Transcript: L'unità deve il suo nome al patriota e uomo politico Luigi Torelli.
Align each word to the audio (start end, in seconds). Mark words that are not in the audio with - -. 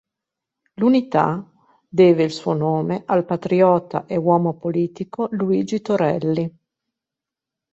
L'unità 0.77 1.47
deve 1.87 2.23
il 2.23 2.31
suo 2.31 2.53
nome 2.53 3.03
al 3.05 3.23
patriota 3.23 4.07
e 4.07 4.15
uomo 4.15 4.55
politico 4.57 5.27
Luigi 5.29 5.79
Torelli. 5.79 6.57